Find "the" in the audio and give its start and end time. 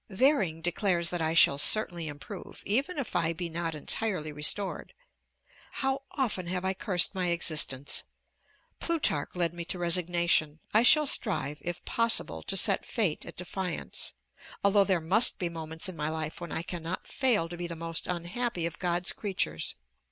17.67-17.75